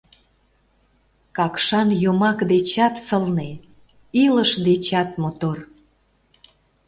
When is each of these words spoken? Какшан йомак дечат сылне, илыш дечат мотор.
Какшан 1.37 1.89
йомак 2.03 2.39
дечат 2.51 2.95
сылне, 3.05 3.49
илыш 4.23 4.51
дечат 4.67 5.09
мотор. 5.21 5.57